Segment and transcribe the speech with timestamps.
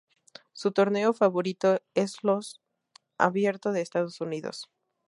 [0.53, 2.59] Su torneo favorito es los
[3.19, 4.67] Abierto de Estados Unidos.